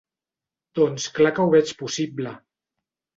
Doncs 0.79 1.05
clar 1.17 1.31
que 1.39 1.43
ho 1.43 1.51
veig 1.57 1.73
possible. 1.83 2.33